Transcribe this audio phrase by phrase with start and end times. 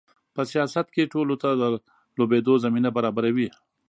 [0.35, 1.63] په سیاست کې ټولو ته د
[2.17, 3.47] لوبېدو زمینه برابروي.